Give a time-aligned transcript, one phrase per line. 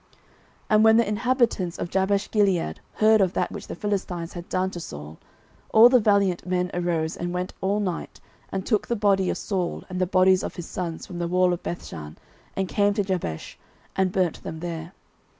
[0.01, 0.09] 09:031:011
[0.71, 4.79] And when the inhabitants of Jabeshgilead heard of that which the Philistines had done to
[4.79, 5.19] Saul;
[5.65, 8.19] 09:031:012 All the valiant men arose, and went all night,
[8.51, 11.53] and took the body of Saul and the bodies of his sons from the wall
[11.53, 12.17] of Bethshan,
[12.55, 13.59] and came to Jabesh,
[13.95, 14.93] and burnt them there.